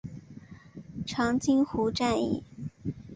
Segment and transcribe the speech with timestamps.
[1.05, 2.43] 长津湖战役